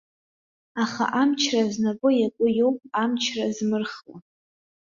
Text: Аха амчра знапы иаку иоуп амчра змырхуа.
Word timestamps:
Аха 0.83 1.03
амчра 1.21 1.61
знапы 1.73 2.09
иаку 2.19 2.47
иоуп 2.57 2.79
амчра 3.03 3.45
змырхуа. 3.55 4.17